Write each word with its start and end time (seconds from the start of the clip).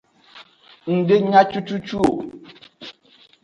Ng 0.93 0.99
de 1.07 1.15
nya 1.21 1.41
cucucu 1.49 1.97
o. 2.09 2.11